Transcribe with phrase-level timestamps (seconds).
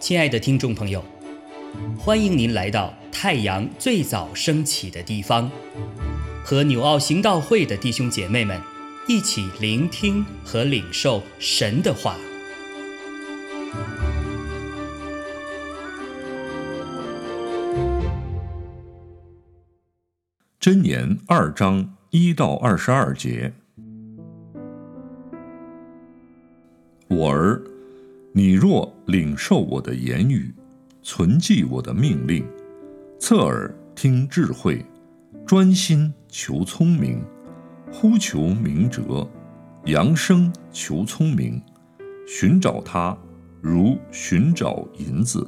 [0.00, 1.04] 亲爱的听众朋友，
[1.96, 5.48] 欢迎您来到太阳最早升起的地方，
[6.42, 8.60] 和纽奥行道会的弟兄姐妹们
[9.06, 12.16] 一起聆听和领受神的话。
[20.60, 23.52] 箴言二章一到二十二节，
[27.20, 27.60] 我儿。
[28.32, 30.54] 你若领受我的言语，
[31.02, 32.46] 存记我的命令，
[33.18, 34.82] 侧耳听智慧，
[35.44, 37.22] 专心求聪明，
[37.92, 39.28] 呼求明哲，
[39.84, 41.60] 扬声求聪明，
[42.26, 43.14] 寻找他
[43.60, 45.46] 如寻找银子，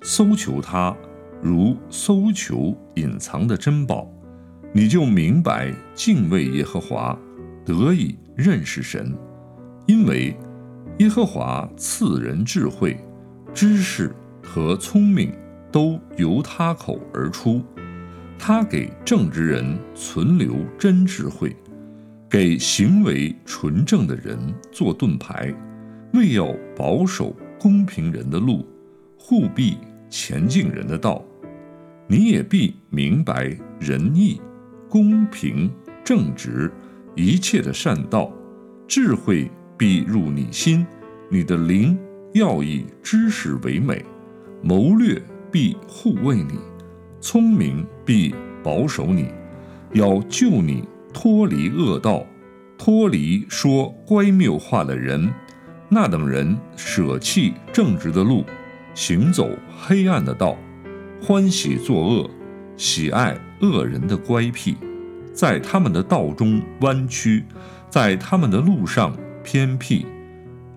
[0.00, 0.96] 搜求他
[1.42, 4.08] 如搜求隐藏的珍宝，
[4.72, 7.18] 你就明白敬畏耶和华，
[7.62, 9.14] 得以认识神，
[9.86, 10.34] 因为。
[10.98, 12.96] 耶和华赐人智慧、
[13.52, 15.32] 知识和聪明，
[15.72, 17.60] 都由他口而出。
[18.38, 21.54] 他给正直人存留真智慧，
[22.30, 24.38] 给行为纯正的人
[24.70, 25.52] 做盾牌，
[26.12, 28.64] 为要保守公平人的路，
[29.18, 31.24] 护庇前进人的道。
[32.06, 34.40] 你也必明白仁义、
[34.88, 35.68] 公平、
[36.04, 36.70] 正直
[37.16, 38.30] 一切的善道，
[38.86, 39.50] 智慧。
[39.76, 40.86] 必入你心，
[41.28, 41.98] 你的灵
[42.32, 44.04] 要以知识为美，
[44.62, 46.58] 谋略必护卫你，
[47.20, 49.28] 聪明必保守你，
[49.92, 52.24] 要救你脱离恶道，
[52.78, 55.32] 脱离说乖谬话的人。
[55.88, 58.44] 那等人舍弃正直的路，
[58.94, 60.56] 行走黑暗的道，
[61.20, 62.30] 欢喜作恶，
[62.76, 64.76] 喜爱恶人的乖僻，
[65.32, 67.44] 在他们的道中弯曲，
[67.90, 69.16] 在他们的路上。
[69.44, 70.06] 偏僻，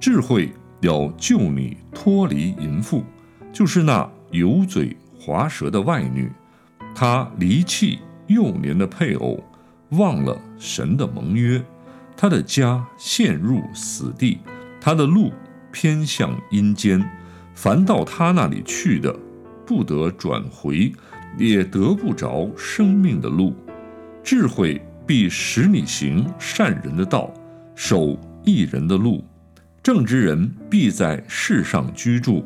[0.00, 3.04] 智慧要救你脱离淫妇，
[3.52, 6.32] 就是那油嘴滑舌的外女。
[6.94, 9.38] 她离弃幼年的配偶，
[9.90, 11.62] 忘了神的盟约，
[12.16, 14.38] 她的家陷入死地，
[14.80, 15.32] 她的路
[15.70, 17.04] 偏向阴间。
[17.54, 19.14] 凡到她那里去的，
[19.66, 20.92] 不得转回，
[21.36, 23.54] 也得不着生命的路。
[24.22, 27.30] 智慧必使你行善人的道，
[27.74, 28.18] 守。
[28.44, 29.24] 一人的路，
[29.82, 32.44] 正直人必在世上居住，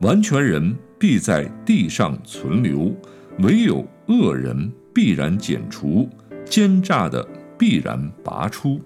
[0.00, 2.94] 完全人必在地上存留，
[3.38, 6.08] 唯有恶人必然剪除，
[6.44, 7.26] 奸诈的
[7.56, 8.80] 必然拔出。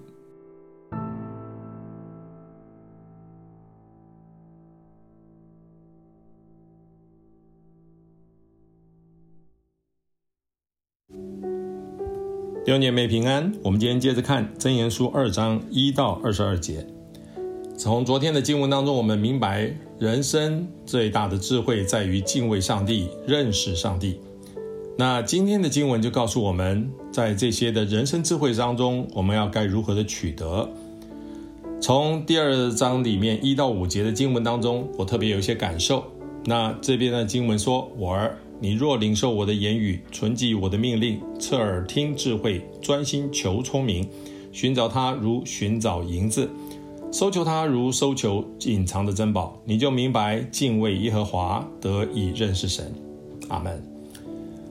[12.63, 16.85] 六年妹平安，我们今天接着看真言书二章一到二十二节。
[17.75, 24.19] 从昨天的经文当中，我们明白人生最大的智慧在于敬畏上帝、认识上帝。
[24.95, 30.69] 那今天的经文就告诉我们，在这些的人生智慧当中，我们要该如何的取得。
[31.81, 36.03] 从第二章里面一到五节的经文当中，我特别有一些感受。
[36.45, 44.07] 那这边的经文说：“我儿。”你若领受我的言语，存记我的命令，侧耳听智慧，专心求聪明，
[44.51, 46.47] 寻找它如寻找银子，
[47.11, 52.93] 搜求它如搜求隐藏的珍宝，你就明白敬畏耶和华，得以认识神。
[53.49, 53.83] 阿门。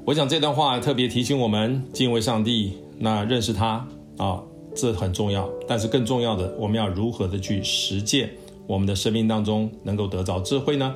[0.04, 3.84] 我想这段话特别提醒我们敬畏上帝，那认识他
[4.18, 4.40] 啊，
[4.72, 5.50] 这很重要。
[5.66, 8.30] 但是更重要的，我们要如何的去实践，
[8.68, 10.94] 我们的生命当中能够得着智慧呢？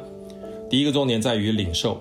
[0.70, 2.00] 第一个重点在于领受。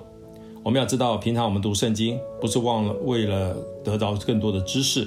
[0.64, 3.54] 我们要知道，平常我们读圣经，不是忘了为了
[3.84, 5.06] 得到更多的知识，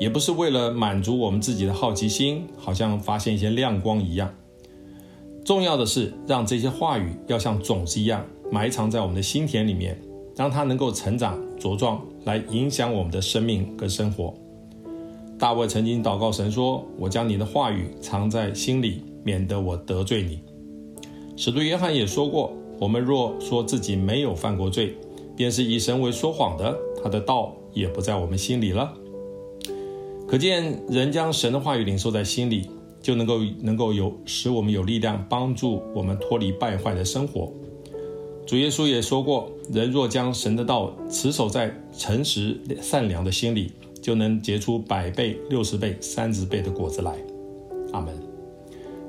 [0.00, 4.34] 也不是为了满足我们自己的好奇心，好像发现一些亮光一样。
[5.44, 9.96] 重要的是，让这些话语要像种子一样埋藏在我们的心田里面，
[10.34, 14.34] 让它能够成长茁壮，来影响我们的生命跟生活。
[15.38, 20.40] 大卫曾经祷告神说：“我将你的话语藏在心里，免得我得罪你。”
[21.36, 22.52] 使徒约翰也说过。
[22.78, 24.94] 我们若说自己没有犯过罪，
[25.36, 28.94] 便是以神为说谎的，他的道也不在我们心里了。
[30.26, 32.68] 可见，人将神的话语领受在心里，
[33.00, 37.52] 就能够能够有使我们有力量帮助我们脱离败坏的生活。
[38.46, 47.14] 主耶稣也说过，人若将神的道持守在诚实善良的心里，就能结出百倍、六十倍、三十倍的果子来。
[47.92, 48.14] 阿门。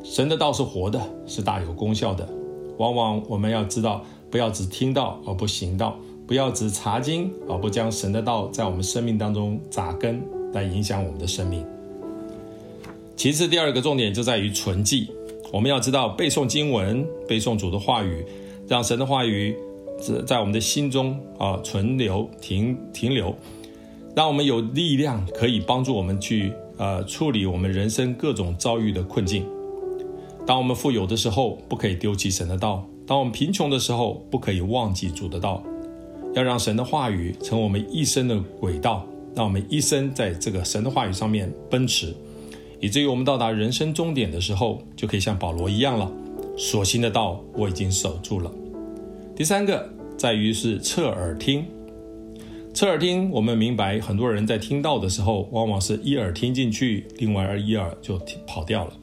[0.03, 2.27] 神的道是活的，是大有功效的。
[2.79, 10.21] 往往我们要知道，不要只听到而不行道，不要只查经而不将神的道在我们生命当中扎根，
[10.53, 11.65] 来影响我们的生命。
[13.17, 15.09] 其次，第二个重点就在于存记。
[15.51, 18.25] 我们要知道背诵经文、背诵主的话语，
[18.65, 19.57] 让神的话语
[19.99, 23.35] 在在我们的心中啊存留、停停留，
[24.15, 29.43] 让我们有力量可以帮助我们去呃处理我们人生各种遭遇的困境。
[30.49, 35.63] 当我们富有的时候，不可以丢弃神的道；当我们贫穷的时候，不可以忘记主的道。
[36.33, 39.05] 要让神的话语成我们一生的轨道，
[39.35, 42.11] 让我们一生在这个神的话语上面奔驰。
[42.79, 46.11] 以至于我们到达人生终点的时候，就可以像保罗一样了。
[46.57, 48.51] 所行的道我已经守住了。
[49.35, 49.87] 第三个
[50.17, 51.63] 在于是侧耳听。
[52.73, 58.93] 侧耳听，我们明白很多人在听到的时候，往往是一耳听进去，另外一耳就跑掉了。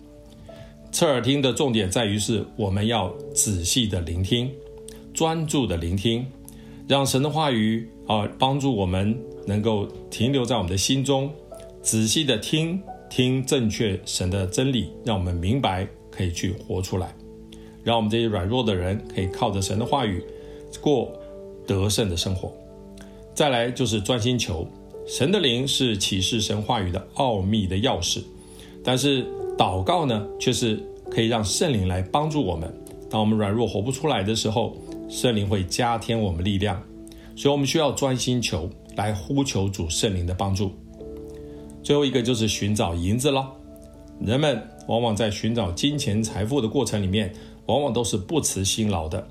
[0.97, 4.51] 侧耳听的重点在于是我们要仔细的聆听，
[5.13, 6.25] 专注的聆听，
[6.89, 9.15] 让神的话语啊帮助我们
[9.47, 11.31] 能够停留在我们的心中，
[11.83, 12.81] 仔细的听。
[13.11, 17.15] 听正确神的真理，让我们明白，可以去活出来，
[17.85, 20.25] 让我们这些软弱的人可以靠着神的话语
[20.81, 21.13] 过
[21.67, 22.51] 得胜的生活。
[23.35, 24.67] 再来就是专心求
[25.07, 28.23] 神的灵是启示神话语的奥秘的钥匙，
[28.83, 32.73] 但是祷告呢，却是可以让圣灵来帮助我们。
[33.09, 34.77] 当我们软弱活不出来的时候，
[35.09, 36.83] 圣灵会加添我们力量，
[37.35, 40.73] 所以我们需要专心求，来呼求主圣灵的帮助。
[41.83, 43.49] 最后一个就是寻找银子了。
[44.21, 47.33] 人们往往在寻找金钱财富的过程里面，
[47.67, 49.27] 往往都是不辞辛劳的。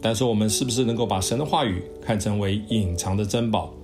[0.00, 3.74] 但是我们是不是能够把神的话语看成为隐藏的珍宝，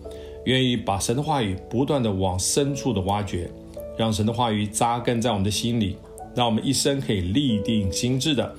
[0.45, 3.51] 愿意把神的话语不断的往深处的挖掘，
[3.97, 5.97] 让神的话语扎根在我们的心里，
[6.35, 8.55] 让我们一生可以立定心智的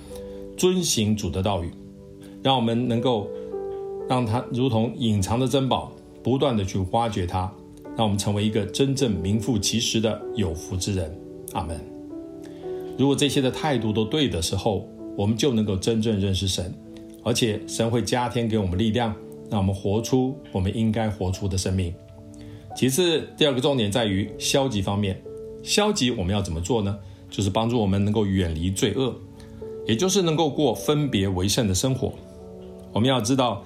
[0.57, 1.71] 遵行主的道语，
[2.41, 3.27] 让我们能够
[4.09, 5.91] 让它如同隐藏的珍宝，
[6.23, 7.51] 不断的去挖掘它。
[7.97, 11.17] 让我们成为一个真正名副其实的有福之人，
[11.53, 11.79] 阿门。
[12.97, 14.85] 如果这些的态度都对的时候，
[15.15, 16.73] 我们就能够真正认识神，
[17.23, 19.15] 而且神会加添给我们力量，
[19.49, 21.93] 让我们活出我们应该活出的生命。
[22.75, 25.21] 其次，第二个重点在于消极方面。
[25.63, 26.95] 消极我们要怎么做呢？
[27.29, 29.15] 就是帮助我们能够远离罪恶，
[29.87, 32.13] 也就是能够过分别为圣的生活。
[32.91, 33.63] 我们要知道，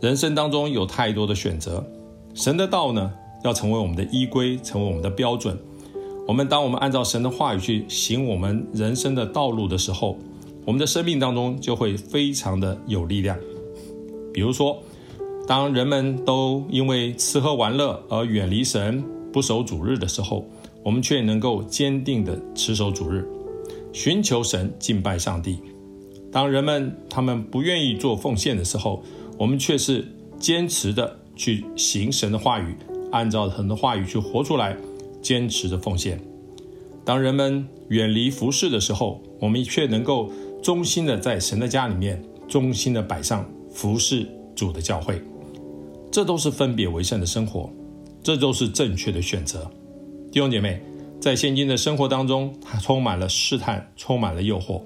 [0.00, 1.84] 人生当中有太多的选择，
[2.34, 3.10] 神的道呢？
[3.42, 5.58] 要成为我们的依归，成为我们的标准。
[6.28, 10.18] 我们当我们按照神的话语去行我们人生的道路的时候，
[10.66, 13.38] 我们的生命当中就会非常的有力量。
[14.32, 14.80] 比如说，
[15.46, 20.46] 当人们都因为吃喝玩乐而远离神、不守主日的时候，
[20.84, 23.26] 我们却能够坚定的持守主日，
[23.92, 25.58] 寻求神、敬拜上帝。
[26.30, 29.02] 当人们他们不愿意做奉献的时候，
[29.36, 30.06] 我们却是
[30.38, 32.76] 坚持的去行神的话语。
[33.10, 34.76] 按照神的话语去活出来，
[35.20, 36.20] 坚持着奉献。
[37.04, 40.30] 当人们远离服饰的时候，我们却能够
[40.62, 45.20] 忠心的在神的家里面，忠心的摆上服侍主的教会。
[46.10, 47.70] 这都是分别为圣的生活，
[48.22, 49.70] 这都是正确的选择。
[50.32, 50.82] 弟兄姐妹，
[51.20, 54.82] 在现今的生活当中，它充满了试探，充满了诱惑，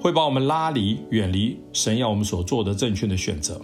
[0.00, 3.60] 会把我们拉离、远离神要我们所做的正确的选择。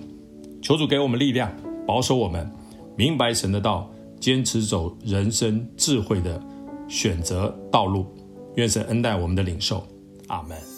[0.60, 1.50] 求主给我们力量，
[1.86, 2.50] 保守我们。
[2.96, 3.88] 明白神的道，
[4.18, 6.42] 坚持走人生智慧的
[6.88, 8.04] 选择道路。
[8.56, 9.86] 愿神恩待我们的领受，
[10.26, 10.77] 阿门。